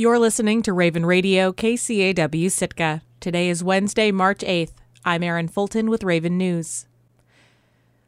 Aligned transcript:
You're 0.00 0.18
listening 0.18 0.62
to 0.62 0.72
Raven 0.72 1.04
Radio, 1.04 1.52
KCAW 1.52 2.50
Sitka. 2.50 3.02
Today 3.20 3.50
is 3.50 3.62
Wednesday, 3.62 4.10
March 4.10 4.38
8th. 4.38 4.72
I'm 5.04 5.22
Erin 5.22 5.46
Fulton 5.46 5.90
with 5.90 6.04
Raven 6.04 6.38
News. 6.38 6.86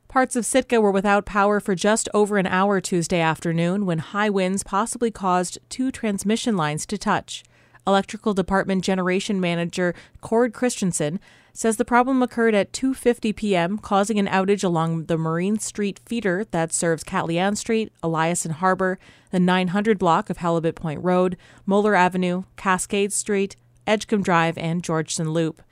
Parts 0.09 0.35
of 0.35 0.47
Sitka 0.47 0.81
were 0.81 0.91
without 0.91 1.27
power 1.27 1.61
for 1.61 1.75
just 1.75 2.09
over 2.15 2.39
an 2.39 2.47
hour 2.47 2.81
Tuesday 2.81 3.21
afternoon 3.21 3.85
when 3.85 3.99
high 3.99 4.31
winds 4.31 4.63
possibly 4.63 5.11
caused 5.11 5.59
two 5.69 5.91
transmission 5.91 6.57
lines 6.57 6.87
to 6.87 6.97
touch. 6.97 7.43
Electrical 7.87 8.35
Department 8.35 8.85
Generation 8.85 9.41
Manager 9.41 9.95
Cord 10.21 10.53
Christensen 10.53 11.19
says 11.53 11.77
the 11.77 11.85
problem 11.85 12.23
occurred 12.23 12.55
at 12.55 12.73
2:50 12.73 13.35
p.m., 13.37 13.79
causing 13.79 14.19
an 14.19 14.27
outage 14.27 14.65
along 14.65 15.05
the 15.05 15.19
Marine 15.19 15.59
Street 15.59 16.01
feeder 16.07 16.47
that 16.51 16.73
serves 16.73 17.05
Katlian 17.05 17.57
Street, 17.57 17.93
Eliason 18.03 18.53
Harbor, 18.53 18.99
the 19.31 19.41
900 19.41 19.99
block 19.99 20.31
of 20.31 20.39
Halibut 20.39 20.77
Point 20.77 21.03
Road, 21.03 21.37
Moeller 21.67 21.95
Avenue, 21.95 22.45
Cascade 22.57 23.13
Street, 23.13 23.57
Edgecumbe 23.87 24.25
Drive, 24.25 24.57
and 24.57 24.83
Georgeson 24.83 25.33
Loop. 25.33 25.63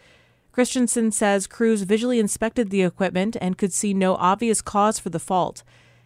Christensen 0.52 1.12
says 1.12 1.46
crews 1.46 1.82
visually 1.82 2.18
inspected 2.18 2.70
the 2.70 2.82
equipment 2.82 3.36
and 3.40 3.56
could 3.56 3.72
see 3.72 3.94
no 3.94 4.16
obvious 4.16 4.60
cause 4.60 4.98
for 4.98 5.08
the 5.08 5.20
fault. 5.20 5.62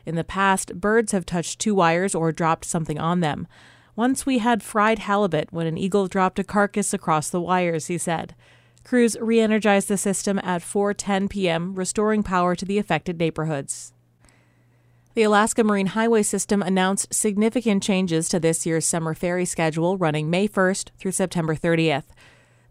In 0.06 0.16
the 0.16 0.24
past, 0.24 0.80
birds 0.80 1.12
have 1.12 1.24
touched 1.24 1.58
two 1.58 1.74
wires 1.74 2.14
or 2.14 2.30
dropped 2.30 2.66
something 2.66 2.98
on 2.98 3.20
them. 3.20 3.48
Once 3.96 4.26
we 4.26 4.38
had 4.38 4.62
fried 4.62 4.98
halibut 5.00 5.52
when 5.52 5.66
an 5.66 5.78
eagle 5.78 6.06
dropped 6.06 6.38
a 6.38 6.44
carcass 6.44 6.92
across 6.92 7.30
the 7.30 7.40
wires, 7.40 7.86
he 7.86 7.96
said. 7.96 8.34
Crews 8.82 9.16
re 9.20 9.40
energized 9.40 9.88
the 9.88 9.96
system 9.96 10.38
at 10.40 10.62
4:10 10.62 11.30
p.m., 11.30 11.74
restoring 11.74 12.22
power 12.22 12.54
to 12.54 12.64
the 12.64 12.78
affected 12.78 13.18
neighborhoods. 13.18 13.92
The 15.14 15.22
Alaska 15.22 15.62
Marine 15.62 15.86
Highway 15.86 16.24
System 16.24 16.60
announced 16.60 17.14
significant 17.14 17.84
changes 17.84 18.28
to 18.28 18.40
this 18.40 18.66
year's 18.66 18.84
summer 18.84 19.14
ferry 19.14 19.44
schedule 19.44 19.96
running 19.96 20.28
May 20.28 20.48
1st 20.48 20.90
through 20.98 21.12
September 21.12 21.54
30th. 21.54 22.04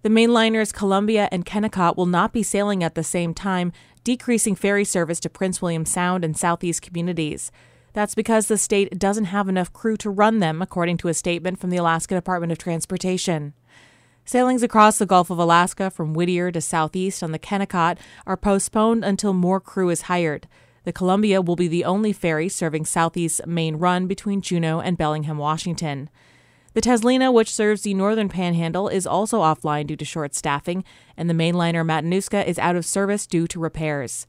The 0.02 0.09
mainliners 0.09 0.73
Columbia 0.73 1.30
and 1.31 1.45
Kennecott 1.45 1.95
will 1.95 2.05
not 2.05 2.33
be 2.33 2.44
sailing 2.44 2.83
at 2.83 2.95
the 2.95 3.03
same 3.03 3.33
time, 3.33 3.72
decreasing 4.03 4.55
ferry 4.55 4.83
service 4.83 5.22
to 5.22 5.30
Prince 5.30 5.61
William 5.61 5.86
Sound 5.86 6.26
and 6.26 6.36
southeast 6.36 6.81
communities. 6.81 7.50
That's 7.94 8.16
because 8.16 8.47
the 8.47 8.58
state 8.58 8.97
doesn't 8.97 9.25
have 9.25 9.47
enough 9.47 9.72
crew 9.72 9.95
to 9.97 10.09
run 10.09 10.39
them, 10.39 10.61
according 10.61 10.97
to 10.97 11.08
a 11.08 11.13
statement 11.13 11.59
from 11.59 11.69
the 11.69 11.77
Alaska 11.77 12.16
Department 12.16 12.52
of 12.52 12.58
Transportation. 12.58 13.53
Sailings 14.25 14.63
across 14.63 14.97
the 14.97 15.05
Gulf 15.05 15.30
of 15.30 15.38
Alaska 15.38 15.91
from 15.91 16.14
Whittier 16.14 16.52
to 16.52 16.61
southeast 16.61 17.21
on 17.21 17.31
the 17.31 17.39
Kennecott 17.39 17.97
are 18.25 18.38
postponed 18.38 19.03
until 19.03 19.33
more 19.33 19.59
crew 19.59 19.89
is 19.89 20.03
hired. 20.03 20.47
The 20.86 20.94
Columbia 20.94 21.41
will 21.41 21.55
be 21.55 21.67
the 21.67 21.86
only 21.86 22.14
ferry 22.14 22.49
serving 22.49 22.86
Southeast's 22.86 23.41
main 23.45 23.75
run 23.75 24.08
between 24.08 24.41
Juneau 24.41 24.80
and 24.80 24.97
Bellingham, 24.97 25.38
Washington. 25.38 26.09
The 26.73 26.81
Teslina, 26.81 27.31
which 27.31 27.53
serves 27.53 27.83
the 27.83 27.94
northern 27.94 28.30
panhandle, 28.30 28.88
is 28.88 29.05
also 29.05 29.41
offline 29.41 29.86
due 29.86 29.95
to 29.95 30.05
short 30.05 30.33
staffing, 30.33 30.83
and 31.16 31.30
the 31.30 31.33
mainliner 31.36 31.86
Matanuska 31.86 32.45
is 32.45 32.58
out 32.58 32.75
of 32.75 32.86
service 32.86 33.27
due 33.27 33.45
to 33.47 33.59
repairs. 33.59 34.25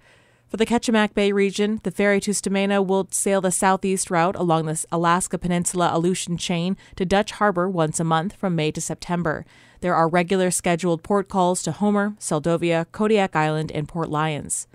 For 0.55 0.59
the 0.59 0.67
Kachemak 0.67 1.15
Bay 1.15 1.33
region, 1.33 1.81
the 1.83 1.91
ferry 1.91 2.21
Tustumena 2.21 2.81
will 2.81 3.09
sail 3.11 3.41
the 3.41 3.51
southeast 3.51 4.09
route 4.09 4.37
along 4.37 4.67
the 4.67 4.85
Alaska 4.93 5.37
Peninsula 5.37 5.91
Aleutian 5.93 6.37
chain 6.37 6.77
to 6.95 7.05
Dutch 7.05 7.33
Harbor 7.33 7.69
once 7.69 7.99
a 7.99 8.05
month 8.05 8.37
from 8.37 8.55
May 8.55 8.71
to 8.71 8.81
September. 8.81 9.45
There 9.81 9.97
are 9.97 10.09
regular 10.09 10.53
scheduled 10.53 11.03
port 11.03 11.29
calls 11.29 11.61
to 11.65 11.73
Homer, 11.73 12.15
Seldovia, 12.21 12.87
Kodiak 12.93 13.35
Island, 13.35 13.73
and 13.73 13.89
Port 13.89 14.11
Lions. 14.11 14.69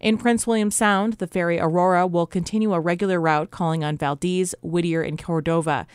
In 0.00 0.16
Prince 0.16 0.46
William 0.46 0.70
Sound, 0.70 1.18
the 1.18 1.26
ferry 1.26 1.60
Aurora 1.60 2.06
will 2.06 2.26
continue 2.26 2.72
a 2.72 2.80
regular 2.80 3.20
route 3.20 3.50
calling 3.50 3.84
on 3.84 3.98
Valdez, 3.98 4.54
Whittier, 4.62 5.02
and 5.02 5.22
Cordova. 5.22 5.86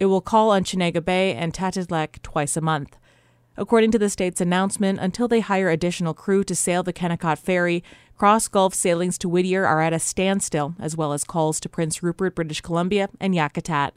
It 0.00 0.06
will 0.06 0.20
call 0.20 0.50
on 0.50 0.64
Chenega 0.64 1.04
Bay 1.04 1.34
and 1.34 1.52
Tatitlek 1.52 2.20
twice 2.22 2.56
a 2.56 2.60
month. 2.60 2.96
According 3.56 3.90
to 3.90 3.98
the 3.98 4.08
state's 4.08 4.40
announcement, 4.40 4.98
until 4.98 5.28
they 5.28 5.40
hire 5.40 5.68
additional 5.68 6.14
crew 6.14 6.42
to 6.44 6.54
sail 6.54 6.82
the 6.82 6.92
Kennecott 6.92 7.38
ferry, 7.38 7.84
cross 8.16 8.48
Gulf 8.48 8.74
sailings 8.74 9.18
to 9.18 9.28
Whittier 9.28 9.66
are 9.66 9.82
at 9.82 9.92
a 9.92 9.98
standstill, 9.98 10.74
as 10.80 10.96
well 10.96 11.12
as 11.12 11.22
calls 11.22 11.60
to 11.60 11.68
Prince 11.68 12.02
Rupert, 12.02 12.34
British 12.34 12.62
Columbia, 12.62 13.10
and 13.20 13.34
Yakutat. 13.34 13.90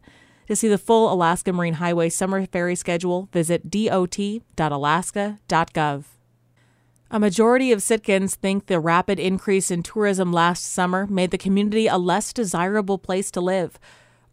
To 0.48 0.56
see 0.56 0.68
the 0.68 0.78
full 0.78 1.12
Alaska 1.12 1.52
Marine 1.54 1.74
Highway 1.76 2.10
summer 2.10 2.46
ferry 2.46 2.76
schedule, 2.76 3.30
visit 3.32 3.72
dot.alaska.gov. 3.72 6.04
A 7.12 7.20
majority 7.20 7.72
of 7.72 7.80
Sitkans 7.80 8.36
think 8.36 8.66
the 8.66 8.80
rapid 8.80 9.20
increase 9.20 9.70
in 9.72 9.84
tourism 9.84 10.34
last 10.34 10.66
summer 10.66 11.08
made 11.08 11.32
the 11.32 11.38
community 11.38 11.88
a 11.88 11.98
less 11.98 12.34
desirable 12.34 12.98
place 12.98 13.32
to 13.32 13.40
live 13.40 13.80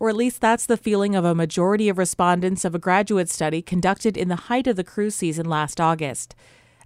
or 0.03 0.09
at 0.09 0.17
least 0.17 0.41
that's 0.41 0.67
the 0.67 0.77
feeling 0.77 1.15
of 1.15 1.25
a 1.25 1.33
majority 1.33 1.89
of 1.89 1.97
respondents 1.97 2.65
of 2.65 2.75
a 2.75 2.79
graduate 2.81 3.31
study 3.31 3.63
conducted 3.63 4.17
in 4.17 4.27
the 4.27 4.35
height 4.51 4.67
of 4.67 4.75
the 4.75 4.83
cruise 4.83 5.15
season 5.15 5.49
last 5.49 5.81
August. 5.81 6.35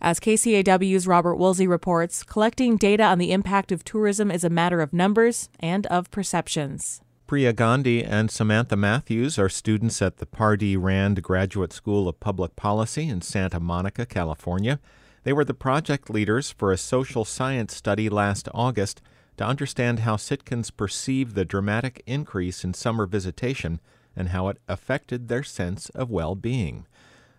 As 0.02 0.20
KCAW's 0.20 1.06
Robert 1.06 1.36
Woolsey 1.36 1.66
reports, 1.66 2.22
collecting 2.22 2.76
data 2.76 3.04
on 3.04 3.16
the 3.16 3.32
impact 3.32 3.72
of 3.72 3.84
tourism 3.84 4.30
is 4.30 4.44
a 4.44 4.50
matter 4.50 4.82
of 4.82 4.92
numbers 4.92 5.48
and 5.58 5.86
of 5.86 6.10
perceptions. 6.10 7.00
Priya 7.26 7.54
Gandhi 7.54 8.04
and 8.04 8.30
Samantha 8.30 8.76
Matthews 8.76 9.38
are 9.38 9.48
students 9.48 10.02
at 10.02 10.18
the 10.18 10.26
Pardee 10.26 10.76
Rand 10.76 11.22
Graduate 11.22 11.72
School 11.72 12.08
of 12.08 12.20
Public 12.20 12.54
Policy 12.54 13.08
in 13.08 13.22
Santa 13.22 13.58
Monica, 13.58 14.04
California. 14.04 14.78
They 15.22 15.32
were 15.32 15.46
the 15.46 15.54
project 15.54 16.10
leaders 16.10 16.50
for 16.50 16.70
a 16.70 16.76
social 16.76 17.24
science 17.24 17.74
study 17.74 18.10
last 18.10 18.46
August 18.52 19.00
to 19.36 19.44
understand 19.44 20.00
how 20.00 20.16
Sitkans 20.16 20.74
perceive 20.74 21.34
the 21.34 21.44
dramatic 21.44 22.02
increase 22.06 22.64
in 22.64 22.74
summer 22.74 23.06
visitation 23.06 23.80
and 24.14 24.30
how 24.30 24.48
it 24.48 24.58
affected 24.66 25.28
their 25.28 25.42
sense 25.42 25.90
of 25.90 26.10
well 26.10 26.34
being. 26.34 26.86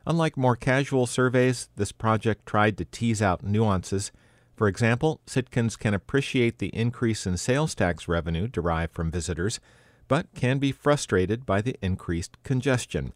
Unlike 0.06 0.38
more 0.38 0.56
casual 0.56 1.06
surveys, 1.06 1.70
this 1.76 1.92
project 1.92 2.46
tried 2.46 2.78
to 2.78 2.86
tease 2.86 3.22
out 3.22 3.44
nuances. 3.44 4.12
For 4.56 4.68
example, 4.68 5.20
Sitkans 5.28 5.78
can 5.78 5.94
appreciate 5.94 6.60
the 6.60 6.70
increase 6.70 7.28
in 7.28 7.38
sales 7.38 7.76
tax 7.76 8.08
revenue 8.08 8.48
derived 8.48 8.94
from 8.94 9.12
visitors, 9.12 9.60
but 10.08 10.34
can 10.34 10.60
be 10.60 10.72
frustrated 10.72 11.46
by 11.46 11.62
the 11.62 11.76
increased 11.82 12.42
congestion. 12.44 13.14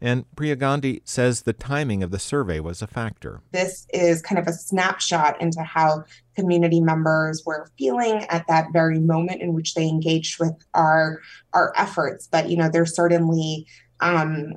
And 0.00 0.24
Priya 0.36 0.56
Gandhi 0.56 1.02
says 1.04 1.42
the 1.42 1.52
timing 1.52 2.02
of 2.02 2.10
the 2.10 2.18
survey 2.18 2.60
was 2.60 2.82
a 2.82 2.86
factor. 2.86 3.40
This 3.52 3.86
is 3.92 4.22
kind 4.22 4.38
of 4.38 4.46
a 4.46 4.52
snapshot 4.52 5.40
into 5.40 5.62
how 5.62 6.04
community 6.36 6.80
members 6.80 7.42
were 7.44 7.68
feeling 7.76 8.24
at 8.28 8.46
that 8.48 8.68
very 8.72 9.00
moment 9.00 9.42
in 9.42 9.54
which 9.54 9.74
they 9.74 9.88
engaged 9.88 10.38
with 10.38 10.54
our 10.74 11.20
our 11.52 11.72
efforts. 11.76 12.28
But 12.30 12.48
you 12.48 12.56
know, 12.56 12.68
there's 12.68 12.94
certainly 12.94 13.66
um, 14.00 14.54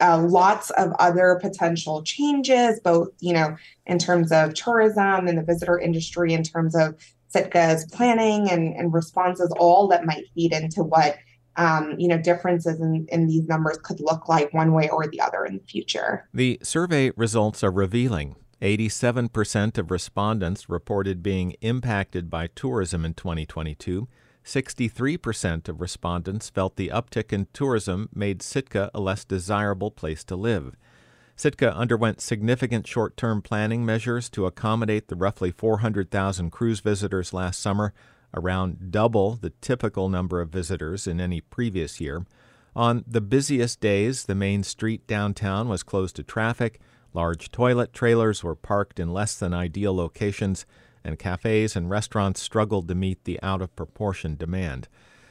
uh, 0.00 0.18
lots 0.18 0.70
of 0.70 0.92
other 0.98 1.38
potential 1.40 2.02
changes, 2.02 2.80
both 2.80 3.08
you 3.20 3.32
know, 3.32 3.56
in 3.86 3.98
terms 3.98 4.32
of 4.32 4.54
tourism 4.54 5.28
and 5.28 5.36
the 5.36 5.42
visitor 5.42 5.78
industry, 5.78 6.32
in 6.32 6.42
terms 6.42 6.74
of 6.74 6.94
Sitka's 7.34 7.84
planning 7.92 8.50
and, 8.50 8.74
and 8.74 8.94
responses, 8.94 9.52
all 9.58 9.88
that 9.88 10.06
might 10.06 10.24
feed 10.34 10.52
into 10.52 10.82
what 10.82 11.18
um, 11.58 11.94
you 11.98 12.08
know, 12.08 12.16
differences 12.16 12.80
in, 12.80 13.06
in 13.10 13.26
these 13.26 13.46
numbers 13.48 13.78
could 13.78 14.00
look 14.00 14.28
like 14.28 14.54
one 14.54 14.72
way 14.72 14.88
or 14.88 15.06
the 15.08 15.20
other 15.20 15.44
in 15.44 15.58
the 15.58 15.64
future. 15.64 16.26
The 16.32 16.58
survey 16.62 17.10
results 17.16 17.62
are 17.62 17.70
revealing. 17.70 18.36
87% 18.62 19.78
of 19.78 19.90
respondents 19.90 20.68
reported 20.68 21.22
being 21.22 21.52
impacted 21.60 22.30
by 22.30 22.48
tourism 22.48 23.04
in 23.04 23.14
2022. 23.14 24.08
63% 24.44 25.68
of 25.68 25.80
respondents 25.80 26.48
felt 26.48 26.76
the 26.76 26.88
uptick 26.88 27.32
in 27.32 27.48
tourism 27.52 28.08
made 28.14 28.40
Sitka 28.40 28.90
a 28.94 29.00
less 29.00 29.24
desirable 29.24 29.90
place 29.90 30.24
to 30.24 30.36
live. 30.36 30.74
Sitka 31.36 31.72
underwent 31.76 32.20
significant 32.20 32.86
short 32.86 33.16
term 33.16 33.42
planning 33.42 33.84
measures 33.84 34.28
to 34.30 34.46
accommodate 34.46 35.08
the 35.08 35.16
roughly 35.16 35.52
400,000 35.52 36.50
cruise 36.50 36.80
visitors 36.80 37.32
last 37.32 37.60
summer, 37.60 37.92
around 38.34 38.90
double 38.90 39.36
the 39.36 39.50
typical 39.60 40.08
number 40.08 40.40
of 40.40 40.50
visitors 40.50 41.06
in 41.06 41.20
any 41.20 41.40
previous 41.40 42.00
year. 42.00 42.26
On 42.76 43.04
the 43.06 43.20
busiest 43.20 43.80
days, 43.80 44.24
the 44.24 44.34
main 44.34 44.62
street 44.62 45.06
downtown 45.06 45.68
was 45.68 45.82
closed 45.82 46.16
to 46.16 46.22
traffic, 46.22 46.80
large 47.14 47.50
toilet 47.50 47.92
trailers 47.92 48.44
were 48.44 48.54
parked 48.54 49.00
in 49.00 49.12
less 49.12 49.36
than 49.36 49.54
ideal 49.54 49.94
locations, 49.94 50.66
and 51.02 51.18
cafes 51.18 51.74
and 51.74 51.90
restaurants 51.90 52.40
struggled 52.40 52.86
to 52.88 52.94
meet 52.94 53.24
the 53.24 53.40
out 53.42 53.62
of 53.62 53.74
proportion 53.74 54.36
demand. 54.36 54.88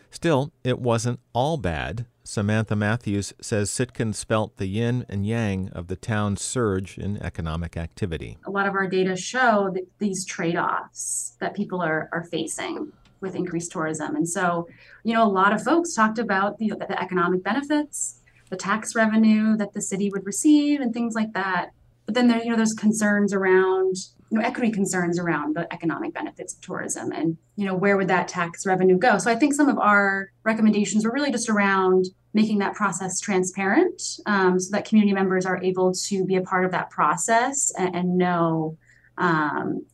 Still, 0.10 0.52
it 0.64 0.80
wasn't 0.80 1.20
all 1.34 1.58
bad. 1.58 2.06
Samantha 2.28 2.76
Matthews 2.76 3.34
says 3.40 3.72
Sitkans 3.72 4.26
felt 4.26 4.58
the 4.58 4.68
yin 4.68 5.06
and 5.08 5.26
yang 5.26 5.70
of 5.70 5.88
the 5.88 5.96
town's 5.96 6.42
surge 6.42 6.98
in 6.98 7.16
economic 7.24 7.78
activity. 7.78 8.38
A 8.46 8.52
lot 8.52 8.68
of 8.68 8.74
our 8.74 8.86
data 8.86 9.16
show 9.16 9.74
these 10.00 10.26
trade 10.26 10.58
offs 10.58 11.38
that 11.40 11.56
people 11.56 11.82
are, 11.82 12.10
are 12.12 12.26
facing 12.26 12.92
with 13.22 13.34
increased 13.34 13.72
tourism. 13.72 14.18
And 14.18 14.28
so, 14.28 14.68
you 15.06 15.14
know, 15.14 15.24
a 15.24 15.32
lot 15.32 15.54
of 15.54 15.64
folks 15.64 15.94
talked 15.94 16.20
about 16.20 16.58
the, 16.58 16.74
the 16.78 17.02
economic 17.02 17.46
benefits, 17.46 18.20
the 18.50 18.58
tax 18.58 18.94
revenue 18.94 19.56
that 19.56 19.72
the 19.72 19.82
city 19.82 20.10
would 20.10 20.26
receive, 20.26 20.82
and 20.82 20.94
things 20.94 21.16
like 21.16 21.32
that. 21.32 21.70
But 22.06 22.16
then 22.16 22.28
there, 22.28 22.44
you 22.44 22.50
know, 22.50 22.58
there's 22.58 22.74
concerns 22.74 23.32
around 23.32 23.96
you 24.30 24.40
know, 24.40 24.46
equity 24.46 24.72
concerns 24.72 25.20
around 25.20 25.56
the 25.56 25.72
economic 25.74 26.14
benefits 26.14 26.54
of 26.54 26.62
tourism 26.62 27.12
and, 27.12 27.38
you 27.56 27.66
know, 27.66 27.76
where 27.76 27.98
would 27.98 28.08
that 28.10 28.28
tax 28.28 28.66
revenue 28.66 28.98
go? 28.98 29.18
So 29.18 29.32
I 29.32 29.36
think 29.36 29.54
some 29.54 29.70
of 29.70 29.78
our 29.78 30.32
recommendations 30.44 31.06
were 31.06 31.12
really 31.12 31.32
just 31.32 31.50
around 31.50 32.06
making 32.34 32.60
that 32.60 32.76
process 32.76 33.20
transparent 33.20 34.02
um, 34.26 34.60
so 34.60 34.76
that 34.76 34.86
community 34.86 35.14
members 35.14 35.46
are 35.46 35.62
able 35.64 35.94
to 35.94 36.26
be 36.26 36.36
a 36.36 36.42
part 36.42 36.66
of 36.66 36.72
that 36.72 36.90
process 36.90 37.72
and, 37.78 37.96
and 37.96 38.18
know 38.18 38.78
um, 39.18 39.86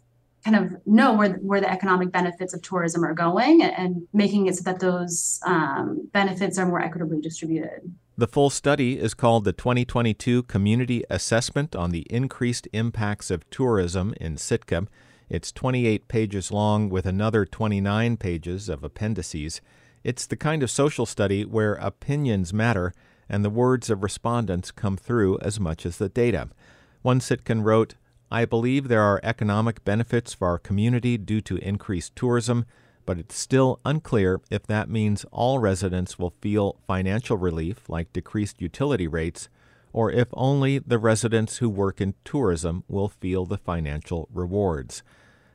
kind 0.43 0.57
of 0.57 0.85
know 0.85 1.13
where, 1.13 1.33
where 1.35 1.61
the 1.61 1.71
economic 1.71 2.11
benefits 2.11 2.53
of 2.53 2.61
tourism 2.61 3.05
are 3.05 3.13
going 3.13 3.61
and 3.61 4.05
making 4.13 4.47
it 4.47 4.55
so 4.55 4.63
that 4.63 4.79
those 4.79 5.39
um, 5.45 6.09
benefits 6.11 6.57
are 6.57 6.65
more 6.65 6.81
equitably 6.81 7.21
distributed. 7.21 7.93
The 8.15 8.27
full 8.27 8.51
study 8.51 8.99
is 8.99 9.15
called 9.15 9.43
the 9.43 9.53
2022 9.53 10.43
Community 10.43 11.03
Assessment 11.09 11.75
on 11.75 11.89
the 11.89 12.05
Increased 12.11 12.67
Impacts 12.71 13.31
of 13.31 13.49
Tourism 13.49 14.13
in 14.21 14.37
Sitka. 14.37 14.85
It's 15.29 15.51
28 15.51 16.07
pages 16.07 16.51
long 16.51 16.89
with 16.89 17.07
another 17.07 17.43
29 17.43 18.17
pages 18.17 18.69
of 18.69 18.83
appendices. 18.83 19.61
It's 20.03 20.27
the 20.27 20.35
kind 20.35 20.61
of 20.61 20.69
social 20.69 21.07
study 21.07 21.43
where 21.43 21.73
opinions 21.73 22.53
matter 22.53 22.93
and 23.27 23.43
the 23.43 23.49
words 23.49 23.89
of 23.89 24.03
respondents 24.03 24.69
come 24.69 24.95
through 24.95 25.39
as 25.39 25.59
much 25.59 25.83
as 25.83 25.97
the 25.97 26.07
data. 26.07 26.49
One 27.01 27.19
Sitkan 27.19 27.63
wrote, 27.63 27.95
I 28.29 28.45
believe 28.45 28.89
there 28.89 29.01
are 29.01 29.21
economic 29.23 29.83
benefits 29.83 30.35
for 30.35 30.47
our 30.49 30.59
community 30.59 31.17
due 31.17 31.41
to 31.41 31.57
increased 31.57 32.15
tourism, 32.15 32.67
but 33.05 33.17
it's 33.17 33.37
still 33.37 33.79
unclear 33.85 34.41
if 34.49 34.65
that 34.67 34.89
means 34.89 35.25
all 35.31 35.59
residents 35.59 36.17
will 36.17 36.33
feel 36.41 36.77
financial 36.87 37.37
relief 37.37 37.89
like 37.89 38.13
decreased 38.13 38.61
utility 38.61 39.07
rates, 39.07 39.49
or 39.91 40.11
if 40.11 40.27
only 40.33 40.79
the 40.79 40.97
residents 40.97 41.57
who 41.57 41.69
work 41.69 42.01
in 42.01 42.15
tourism 42.25 42.83
will 42.87 43.09
feel 43.09 43.45
the 43.45 43.57
financial 43.57 44.27
rewards. 44.33 45.03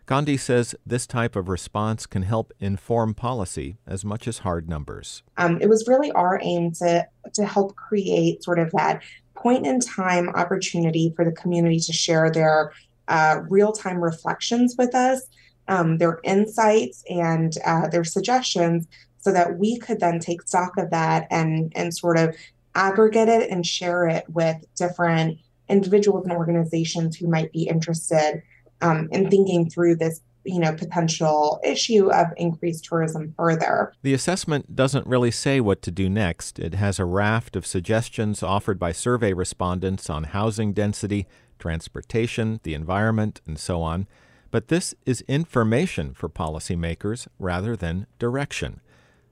Gandhi 0.06 0.38
says 0.38 0.74
this 0.86 1.06
type 1.06 1.36
of 1.36 1.50
response 1.50 2.06
can 2.06 2.22
help 2.22 2.50
inform 2.60 3.12
policy 3.12 3.76
as 3.86 4.06
much 4.06 4.26
as 4.26 4.38
hard 4.38 4.66
numbers. 4.66 5.22
Um, 5.36 5.60
it 5.60 5.68
was 5.68 5.86
really 5.86 6.10
our 6.12 6.40
aim 6.42 6.72
to, 6.80 7.06
to 7.34 7.44
help 7.44 7.76
create 7.76 8.42
sort 8.42 8.58
of 8.58 8.70
that 8.72 9.02
point 9.34 9.66
in 9.66 9.80
time 9.80 10.30
opportunity 10.30 11.12
for 11.14 11.26
the 11.26 11.32
community 11.32 11.78
to 11.80 11.92
share 11.92 12.30
their 12.30 12.72
uh, 13.08 13.42
real 13.50 13.70
time 13.70 14.02
reflections 14.02 14.76
with 14.78 14.94
us, 14.94 15.26
um, 15.68 15.98
their 15.98 16.20
insights, 16.24 17.04
and 17.08 17.54
uh, 17.64 17.88
their 17.88 18.04
suggestions, 18.04 18.86
so 19.18 19.32
that 19.32 19.58
we 19.58 19.78
could 19.78 20.00
then 20.00 20.18
take 20.18 20.42
stock 20.42 20.76
of 20.78 20.90
that 20.90 21.26
and 21.30 21.72
and 21.76 21.94
sort 21.94 22.18
of 22.18 22.34
aggregate 22.74 23.28
it 23.28 23.50
and 23.50 23.66
share 23.66 24.06
it 24.06 24.24
with 24.28 24.56
different 24.76 25.38
individuals 25.68 26.24
and 26.24 26.32
organizations 26.32 27.16
who 27.16 27.28
might 27.28 27.52
be 27.52 27.64
interested 27.64 28.42
um, 28.80 29.08
in 29.10 29.28
thinking 29.28 29.68
through 29.68 29.96
this 29.96 30.20
you 30.44 30.58
know 30.58 30.72
potential 30.72 31.60
issue 31.64 32.10
of 32.10 32.26
increased 32.36 32.84
tourism 32.84 33.34
further. 33.36 33.92
The 34.02 34.14
assessment 34.14 34.74
doesn't 34.74 35.06
really 35.06 35.30
say 35.30 35.60
what 35.60 35.82
to 35.82 35.90
do 35.90 36.08
next. 36.08 36.58
It 36.58 36.74
has 36.74 36.98
a 36.98 37.04
raft 37.04 37.56
of 37.56 37.66
suggestions 37.66 38.42
offered 38.42 38.78
by 38.78 38.92
survey 38.92 39.32
respondents 39.32 40.08
on 40.08 40.24
housing 40.24 40.72
density, 40.72 41.26
transportation, 41.58 42.60
the 42.62 42.74
environment, 42.74 43.40
and 43.46 43.58
so 43.58 43.82
on. 43.82 44.06
But 44.50 44.68
this 44.68 44.94
is 45.04 45.22
information 45.28 46.14
for 46.14 46.28
policymakers 46.28 47.28
rather 47.38 47.76
than 47.76 48.06
direction. 48.18 48.80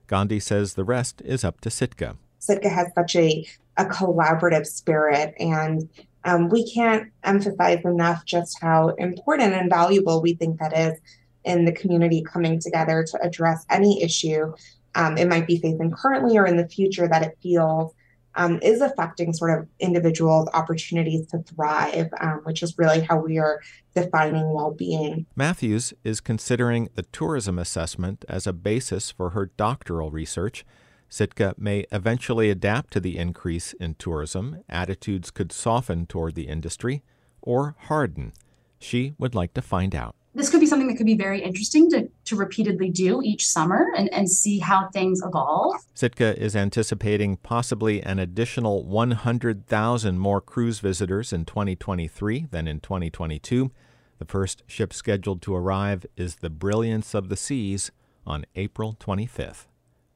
Gandhi 0.07 0.39
says 0.39 0.73
the 0.73 0.83
rest 0.83 1.21
is 1.25 1.43
up 1.43 1.59
to 1.61 1.69
Sitka. 1.69 2.15
Sitka 2.39 2.69
has 2.69 2.87
such 2.95 3.15
a, 3.15 3.45
a 3.77 3.85
collaborative 3.85 4.65
spirit 4.65 5.33
and 5.39 5.89
um, 6.23 6.49
we 6.49 6.71
can't 6.71 7.11
emphasize 7.23 7.83
enough 7.83 8.25
just 8.25 8.61
how 8.61 8.89
important 8.89 9.53
and 9.53 9.69
valuable 9.69 10.21
we 10.21 10.33
think 10.33 10.59
that 10.59 10.77
is 10.77 10.99
in 11.43 11.65
the 11.65 11.71
community 11.71 12.21
coming 12.21 12.59
together 12.59 13.05
to 13.09 13.21
address 13.21 13.65
any 13.69 14.01
issue 14.03 14.53
um, 14.97 15.15
it 15.15 15.27
might 15.27 15.45
be 15.45 15.59
facing 15.59 15.91
currently 15.91 16.37
or 16.37 16.45
in 16.45 16.57
the 16.57 16.67
future 16.67 17.07
that 17.07 17.21
it 17.21 17.37
feels 17.41 17.93
um, 18.37 18.59
is 18.61 18.81
affecting 18.81 19.33
sort 19.33 19.59
of 19.59 19.67
individuals' 19.79 20.47
opportunities 20.53 21.27
to 21.27 21.39
thrive, 21.39 22.09
um, 22.21 22.41
which 22.43 22.63
is 22.63 22.77
really 22.77 23.01
how 23.01 23.19
we 23.19 23.37
are 23.37 23.61
defining 23.95 24.53
well 24.53 24.71
being. 24.71 25.25
Matthews 25.35 25.93
is 26.03 26.21
considering 26.21 26.89
the 26.93 27.03
tourism 27.03 27.59
assessment 27.59 28.23
as 28.29 28.47
a 28.47 28.53
basis 28.53 29.11
for 29.11 29.31
her 29.31 29.47
doctoral 29.57 30.11
research. 30.11 30.65
Sitka 31.09 31.55
may 31.57 31.85
eventually 31.91 32.49
adapt 32.49 32.91
to 32.93 32.99
the 32.99 33.17
increase 33.17 33.73
in 33.73 33.95
tourism. 33.95 34.63
Attitudes 34.69 35.31
could 35.31 35.51
soften 35.51 36.05
toward 36.05 36.35
the 36.35 36.47
industry 36.47 37.03
or 37.41 37.75
harden. 37.79 38.33
She 38.79 39.13
would 39.17 39.33
like 39.33 39.53
to 39.55 39.61
find 39.61 39.95
out. 39.95 40.15
This 40.37 40.51
could 40.51 40.59
be 40.59 40.67
something 40.67 40.87
that 40.89 40.97
could 40.97 41.07
be 41.07 41.17
very 41.17 41.41
interesting 41.41 41.89
to, 41.89 42.07
to 42.25 42.35
repeatedly 42.35 42.91
do 42.91 43.23
each 43.23 43.47
summer 43.47 43.87
and, 43.97 44.07
and 44.13 44.29
see 44.29 44.59
how 44.59 44.87
things 44.89 45.19
evolve. 45.25 45.77
Sitka 45.95 46.39
is 46.39 46.55
anticipating 46.55 47.37
possibly 47.37 48.03
an 48.03 48.19
additional 48.19 48.85
100,000 48.85 50.19
more 50.19 50.39
cruise 50.39 50.79
visitors 50.79 51.33
in 51.33 51.43
2023 51.43 52.45
than 52.51 52.67
in 52.67 52.79
2022. 52.81 53.71
The 54.19 54.25
first 54.25 54.61
ship 54.67 54.93
scheduled 54.93 55.41
to 55.41 55.55
arrive 55.55 56.05
is 56.15 56.35
the 56.35 56.51
Brilliance 56.51 57.15
of 57.15 57.29
the 57.29 57.35
Seas 57.35 57.89
on 58.23 58.45
April 58.55 58.95
25th. 58.99 59.65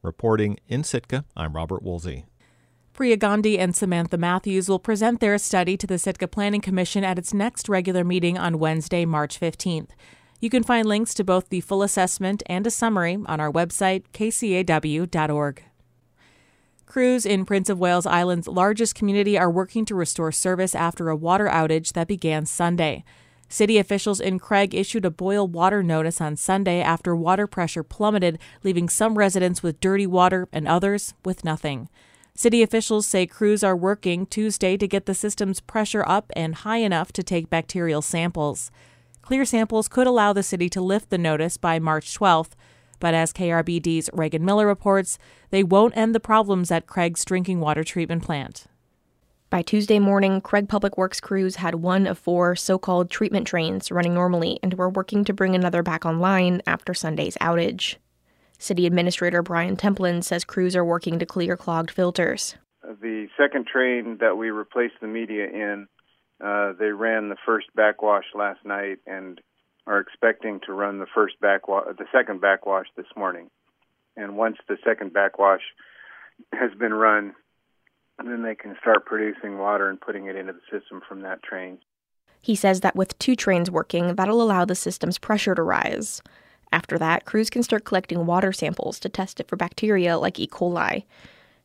Reporting 0.03 0.59
in 0.67 0.83
Sitka, 0.83 1.25
I'm 1.35 1.55
Robert 1.55 1.81
Woolsey. 1.81 2.25
Priya 3.01 3.17
Gandhi 3.17 3.57
and 3.57 3.75
Samantha 3.75 4.15
Matthews 4.15 4.69
will 4.69 4.77
present 4.77 5.21
their 5.21 5.35
study 5.39 5.75
to 5.75 5.87
the 5.87 5.97
Sitka 5.97 6.27
Planning 6.27 6.61
Commission 6.61 7.03
at 7.03 7.17
its 7.17 7.33
next 7.33 7.67
regular 7.67 8.03
meeting 8.03 8.37
on 8.37 8.59
Wednesday, 8.59 9.05
March 9.05 9.39
15th. 9.39 9.89
You 10.39 10.51
can 10.51 10.61
find 10.61 10.87
links 10.87 11.15
to 11.15 11.23
both 11.23 11.49
the 11.49 11.61
full 11.61 11.81
assessment 11.81 12.43
and 12.45 12.67
a 12.67 12.69
summary 12.69 13.17
on 13.25 13.39
our 13.39 13.51
website, 13.51 14.03
kcaw.org. 14.13 15.63
Crews 16.85 17.25
in 17.25 17.43
Prince 17.43 17.71
of 17.71 17.79
Wales 17.79 18.05
Island's 18.05 18.47
largest 18.47 18.93
community 18.93 19.35
are 19.35 19.49
working 19.49 19.83
to 19.85 19.95
restore 19.95 20.31
service 20.31 20.75
after 20.75 21.09
a 21.09 21.15
water 21.15 21.47
outage 21.47 21.93
that 21.93 22.07
began 22.07 22.45
Sunday. 22.45 23.03
City 23.49 23.79
officials 23.79 24.19
in 24.19 24.37
Craig 24.37 24.75
issued 24.75 25.05
a 25.05 25.09
boil 25.09 25.47
water 25.47 25.81
notice 25.81 26.21
on 26.21 26.35
Sunday 26.35 26.81
after 26.81 27.15
water 27.15 27.47
pressure 27.47 27.81
plummeted, 27.81 28.37
leaving 28.61 28.87
some 28.87 29.17
residents 29.17 29.63
with 29.63 29.79
dirty 29.79 30.05
water 30.05 30.47
and 30.53 30.67
others 30.67 31.15
with 31.25 31.43
nothing. 31.43 31.89
City 32.33 32.63
officials 32.63 33.07
say 33.07 33.27
crews 33.27 33.63
are 33.63 33.75
working 33.75 34.25
Tuesday 34.25 34.77
to 34.77 34.87
get 34.87 35.05
the 35.05 35.13
system's 35.13 35.59
pressure 35.59 36.03
up 36.07 36.31
and 36.35 36.55
high 36.55 36.77
enough 36.77 37.11
to 37.11 37.23
take 37.23 37.49
bacterial 37.49 38.01
samples. 38.01 38.71
Clear 39.21 39.45
samples 39.45 39.87
could 39.87 40.07
allow 40.07 40.33
the 40.33 40.41
city 40.41 40.69
to 40.69 40.81
lift 40.81 41.09
the 41.09 41.17
notice 41.17 41.57
by 41.57 41.77
March 41.77 42.17
12th, 42.17 42.51
but 42.99 43.13
as 43.13 43.33
KRBD's 43.33 44.09
Reagan 44.13 44.45
Miller 44.45 44.65
reports, 44.65 45.17
they 45.49 45.63
won't 45.63 45.95
end 45.97 46.15
the 46.15 46.19
problems 46.19 46.71
at 46.71 46.87
Craig's 46.87 47.25
drinking 47.25 47.59
water 47.59 47.83
treatment 47.83 48.23
plant. 48.23 48.65
By 49.49 49.61
Tuesday 49.61 49.99
morning, 49.99 50.39
Craig 50.39 50.69
Public 50.69 50.97
Works 50.97 51.19
crews 51.19 51.57
had 51.57 51.75
one 51.75 52.07
of 52.07 52.17
four 52.17 52.55
so 52.55 52.79
called 52.79 53.09
treatment 53.09 53.45
trains 53.45 53.91
running 53.91 54.13
normally 54.13 54.59
and 54.63 54.73
were 54.75 54.89
working 54.89 55.25
to 55.25 55.33
bring 55.33 55.55
another 55.55 55.83
back 55.83 56.05
online 56.05 56.61
after 56.65 56.93
Sunday's 56.93 57.35
outage. 57.41 57.97
City 58.61 58.85
Administrator 58.85 59.41
Brian 59.41 59.75
Templin 59.75 60.23
says 60.23 60.43
crews 60.43 60.75
are 60.75 60.85
working 60.85 61.17
to 61.17 61.25
clear 61.25 61.57
clogged 61.57 61.89
filters. 61.89 62.55
The 62.83 63.27
second 63.35 63.65
train 63.65 64.17
that 64.19 64.37
we 64.37 64.51
replaced 64.51 64.93
the 65.01 65.07
media 65.07 65.45
in, 65.45 65.87
uh, 66.39 66.73
they 66.77 66.91
ran 66.91 67.29
the 67.29 67.37
first 67.43 67.67
backwash 67.75 68.25
last 68.35 68.63
night 68.63 68.99
and 69.07 69.41
are 69.87 69.99
expecting 69.99 70.59
to 70.67 70.73
run 70.73 70.99
the 70.99 71.07
first 71.11 71.39
backwash, 71.41 71.85
the 71.97 72.05
second 72.11 72.39
backwash 72.39 72.85
this 72.95 73.07
morning. 73.17 73.49
And 74.15 74.37
once 74.37 74.57
the 74.69 74.77
second 74.85 75.11
backwash 75.11 75.61
has 76.53 76.69
been 76.77 76.93
run, 76.93 77.33
then 78.19 78.43
they 78.43 78.53
can 78.53 78.75
start 78.79 79.07
producing 79.07 79.57
water 79.57 79.89
and 79.89 79.99
putting 79.99 80.27
it 80.27 80.35
into 80.35 80.53
the 80.53 80.79
system 80.79 81.01
from 81.07 81.21
that 81.21 81.41
train. 81.41 81.79
He 82.39 82.53
says 82.53 82.81
that 82.81 82.95
with 82.95 83.17
two 83.17 83.35
trains 83.35 83.71
working, 83.71 84.13
that'll 84.13 84.41
allow 84.41 84.65
the 84.65 84.75
system's 84.75 85.17
pressure 85.17 85.55
to 85.55 85.63
rise. 85.63 86.21
After 86.71 86.97
that, 86.97 87.25
crews 87.25 87.49
can 87.49 87.63
start 87.63 87.85
collecting 87.85 88.25
water 88.25 88.53
samples 88.53 88.99
to 89.01 89.09
test 89.09 89.39
it 89.39 89.47
for 89.47 89.55
bacteria 89.55 90.17
like 90.17 90.39
E. 90.39 90.47
coli. 90.47 91.05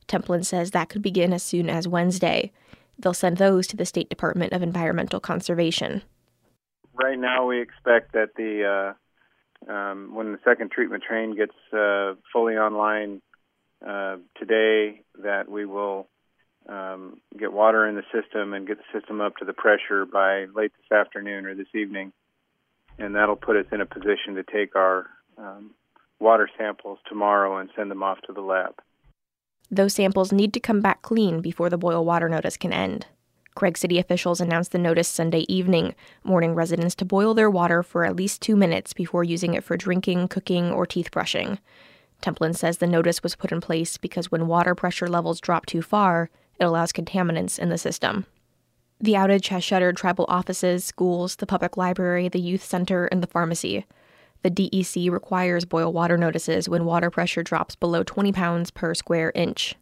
Templin 0.09 0.45
says 0.45 0.71
that 0.71 0.89
could 0.89 1.03
begin 1.03 1.33
as 1.33 1.43
soon 1.43 1.69
as 1.69 1.89
Wednesday. 1.89 2.53
They'll 2.99 3.15
send 3.15 3.37
those 3.37 3.67
to 3.69 3.77
the 3.77 3.85
State 3.85 4.09
Department 4.09 4.53
of 4.53 4.63
Environmental 4.63 5.21
Conservation. 5.21 6.03
Right 6.95 7.19
now, 7.19 7.47
we 7.47 7.61
expect 7.61 8.13
that 8.13 8.31
the 8.37 8.95
uh, 9.69 9.71
um, 9.71 10.15
when 10.15 10.33
the 10.33 10.39
second 10.45 10.71
treatment 10.71 11.03
train 11.03 11.37
gets 11.37 11.55
uh, 11.73 12.15
fully 12.33 12.55
online 12.55 13.21
uh, 13.87 14.17
today, 14.39 15.03
that 15.23 15.49
we 15.49 15.67
will 15.67 16.09
um, 16.69 17.21
get 17.39 17.53
water 17.53 17.87
in 17.87 17.97
the 17.97 18.03
system 18.13 18.55
and 18.55 18.67
get 18.67 18.79
the 18.79 18.99
system 18.99 19.21
up 19.21 19.37
to 19.37 19.45
the 19.45 19.53
pressure 19.53 20.07
by 20.07 20.47
late 20.55 20.73
this 20.77 20.97
afternoon 20.97 21.47
or 21.47 21.55
this 21.55 21.75
evening, 21.75 22.13
and 22.99 23.15
that'll 23.15 23.37
put 23.37 23.57
us 23.57 23.67
in 23.73 23.81
a 23.81 23.87
position 23.87 24.35
to 24.35 24.43
take 24.43 24.77
our 24.77 25.07
um, 25.39 25.73
water 26.19 26.49
samples 26.57 26.99
tomorrow 27.09 27.59
and 27.59 27.71
send 27.77 27.91
them 27.91 28.03
off 28.03 28.19
to 28.27 28.33
the 28.33 28.41
lab. 28.41 28.75
Those 29.71 29.95
samples 29.95 30.33
need 30.33 30.53
to 30.55 30.61
come 30.61 30.81
back 30.81 31.03
clean 31.03 31.41
before 31.41 31.69
the 31.69 31.79
boil 31.79 32.05
water 32.05 32.29
notice 32.29 32.57
can 32.57 32.73
end. 32.73 33.07
Craig 33.57 33.79
City 33.79 33.99
officials 33.99 34.41
announced 34.41 34.73
the 34.73 34.79
notice 34.79 35.09
Sunday 35.09 35.47
evening, 35.49 35.95
warning 36.25 36.55
residents 36.55 36.95
to 36.97 37.07
boil 37.07 37.33
their 37.33 37.51
water 37.51 37.83
for 37.83 38.05
at 38.05 38.15
least 38.15 38.43
two 38.43 38.55
minutes 38.55 38.93
before 38.93 39.25
using 39.25 39.55
it 39.55 39.65
for 39.65 39.79
drinking, 39.79 40.29
cooking, 40.29 40.71
or 40.71 40.85
teeth 40.85 41.11
brushing. 41.11 41.59
Templin 42.23 42.55
says 42.55 42.79
the 42.79 42.87
notice 42.87 43.23
was 43.23 43.35
put 43.35 43.53
in 43.53 43.61
place 43.61 43.97
because 43.97 44.31
when 44.31 44.47
water 44.47 44.75
pressure 44.75 45.09
levels 45.09 45.41
drop 45.41 45.65
too 45.67 45.83
far, 45.83 46.31
it 46.61 46.65
allows 46.65 46.93
contaminants 46.93 47.59
in 47.59 47.71
the 47.71 47.79
system. 47.79 48.27
The 49.01 49.13
outage 49.13 49.49
has 49.49 49.63
shuttered 49.63 49.97
tribal 49.97 50.25
offices, 50.29 50.85
schools, 50.85 51.37
the 51.37 51.47
public 51.47 51.77
library, 51.77 52.29
the 52.29 52.41
youth 52.41 52.65
center, 52.65 53.07
and 53.07 53.23
the 53.23 53.27
pharmacy. 53.27 53.85
The 54.43 54.51
DEC 54.51 55.11
requires 55.11 55.65
boil 55.65 55.93
water 55.93 56.17
notices 56.17 56.69
when 56.69 56.85
water 56.85 57.11
pressure 57.11 57.43
drops 57.43 57.77
below 57.77 58.03
20 58.03 58.33
pounds 58.33 58.71
per 58.71 58.95
square 58.95 59.33
inch. 59.35 59.75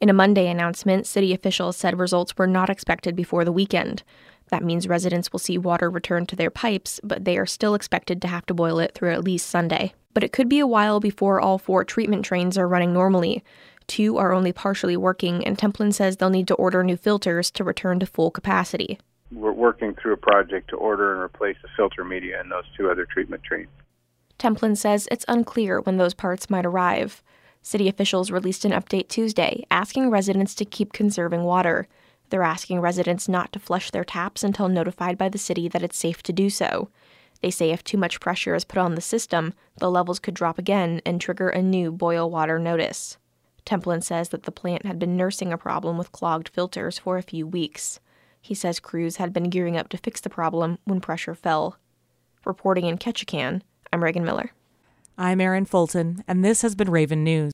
In 0.00 0.08
a 0.08 0.14
Monday 0.14 0.48
announcement, 0.48 1.06
city 1.06 1.34
officials 1.34 1.76
said 1.76 1.98
results 1.98 2.36
were 2.38 2.46
not 2.46 2.70
expected 2.70 3.14
before 3.14 3.44
the 3.44 3.52
weekend. 3.52 4.02
That 4.48 4.64
means 4.64 4.88
residents 4.88 5.30
will 5.30 5.38
see 5.38 5.58
water 5.58 5.90
return 5.90 6.26
to 6.26 6.36
their 6.36 6.50
pipes, 6.50 6.98
but 7.04 7.24
they 7.24 7.36
are 7.36 7.46
still 7.46 7.74
expected 7.74 8.20
to 8.22 8.28
have 8.28 8.46
to 8.46 8.54
boil 8.54 8.78
it 8.78 8.94
through 8.94 9.12
at 9.12 9.22
least 9.22 9.48
Sunday. 9.48 9.92
But 10.12 10.24
it 10.24 10.32
could 10.32 10.48
be 10.48 10.58
a 10.58 10.66
while 10.66 10.98
before 10.98 11.40
all 11.40 11.58
four 11.58 11.84
treatment 11.84 12.24
trains 12.24 12.58
are 12.58 12.66
running 12.66 12.92
normally. 12.92 13.44
Two 13.90 14.18
are 14.18 14.32
only 14.32 14.52
partially 14.52 14.96
working, 14.96 15.44
and 15.44 15.58
Templin 15.58 15.92
says 15.92 16.16
they'll 16.16 16.30
need 16.30 16.46
to 16.46 16.54
order 16.54 16.84
new 16.84 16.96
filters 16.96 17.50
to 17.50 17.64
return 17.64 17.98
to 17.98 18.06
full 18.06 18.30
capacity. 18.30 19.00
We're 19.32 19.50
working 19.50 19.96
through 19.96 20.12
a 20.12 20.16
project 20.16 20.70
to 20.70 20.76
order 20.76 21.12
and 21.12 21.20
replace 21.20 21.56
the 21.60 21.66
filter 21.76 22.04
media 22.04 22.40
in 22.40 22.50
those 22.50 22.62
two 22.76 22.88
other 22.88 23.04
treatment 23.04 23.42
trains. 23.42 23.66
Templin 24.38 24.76
says 24.76 25.08
it's 25.10 25.24
unclear 25.26 25.80
when 25.80 25.96
those 25.96 26.14
parts 26.14 26.48
might 26.48 26.64
arrive. 26.64 27.20
City 27.62 27.88
officials 27.88 28.30
released 28.30 28.64
an 28.64 28.70
update 28.70 29.08
Tuesday 29.08 29.64
asking 29.72 30.08
residents 30.08 30.54
to 30.54 30.64
keep 30.64 30.92
conserving 30.92 31.42
water. 31.42 31.88
They're 32.28 32.44
asking 32.44 32.78
residents 32.78 33.28
not 33.28 33.52
to 33.54 33.58
flush 33.58 33.90
their 33.90 34.04
taps 34.04 34.44
until 34.44 34.68
notified 34.68 35.18
by 35.18 35.30
the 35.30 35.36
city 35.36 35.66
that 35.66 35.82
it's 35.82 35.98
safe 35.98 36.22
to 36.22 36.32
do 36.32 36.48
so. 36.48 36.90
They 37.42 37.50
say 37.50 37.72
if 37.72 37.82
too 37.82 37.98
much 37.98 38.20
pressure 38.20 38.54
is 38.54 38.64
put 38.64 38.78
on 38.78 38.94
the 38.94 39.00
system, 39.00 39.52
the 39.78 39.90
levels 39.90 40.20
could 40.20 40.34
drop 40.34 40.60
again 40.60 41.02
and 41.04 41.20
trigger 41.20 41.48
a 41.48 41.60
new 41.60 41.90
boil 41.90 42.30
water 42.30 42.60
notice. 42.60 43.18
Templin 43.70 44.02
says 44.02 44.30
that 44.30 44.42
the 44.42 44.50
plant 44.50 44.84
had 44.84 44.98
been 44.98 45.16
nursing 45.16 45.52
a 45.52 45.58
problem 45.58 45.96
with 45.96 46.10
clogged 46.10 46.48
filters 46.48 46.98
for 46.98 47.18
a 47.18 47.22
few 47.22 47.46
weeks. 47.46 48.00
He 48.40 48.52
says 48.52 48.80
crews 48.80 49.16
had 49.16 49.32
been 49.32 49.48
gearing 49.48 49.76
up 49.76 49.88
to 49.90 49.96
fix 49.96 50.20
the 50.20 50.28
problem 50.28 50.78
when 50.86 51.00
pressure 51.00 51.36
fell. 51.36 51.76
Reporting 52.44 52.86
in 52.86 52.98
Ketchikan, 52.98 53.62
I'm 53.92 54.02
Reagan 54.02 54.24
Miller. 54.24 54.50
I'm 55.16 55.40
Erin 55.40 55.66
Fulton, 55.66 56.24
and 56.26 56.44
this 56.44 56.62
has 56.62 56.74
been 56.74 56.90
Raven 56.90 57.22
News. 57.22 57.48